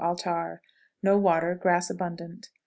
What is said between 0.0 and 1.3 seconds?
Altar. No